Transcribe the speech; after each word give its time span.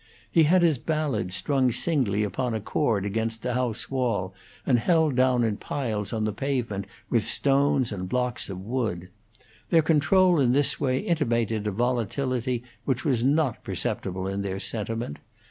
He 0.31 0.45
had 0.45 0.63
his 0.63 0.79
ballads 0.79 1.35
strung 1.35 1.71
singly 1.71 2.23
upon 2.23 2.55
a 2.55 2.59
cord 2.59 3.05
against 3.05 3.43
the 3.43 3.53
house 3.53 3.91
wall, 3.91 4.33
and 4.65 4.79
held 4.79 5.15
down 5.15 5.43
in 5.43 5.57
piles 5.57 6.11
on 6.11 6.23
the 6.23 6.33
pavement 6.33 6.87
with 7.11 7.27
stones 7.27 7.91
and 7.91 8.09
blocks 8.09 8.49
of 8.49 8.59
wood. 8.61 9.09
Their 9.69 9.83
control 9.83 10.39
in 10.39 10.53
this 10.53 10.79
way 10.79 10.97
intimated 11.01 11.67
a 11.67 11.71
volatility 11.71 12.63
which 12.83 13.05
was 13.05 13.23
not 13.23 13.63
perceptible 13.63 14.27
in 14.27 14.41
their 14.41 14.59
sentiment. 14.59 15.19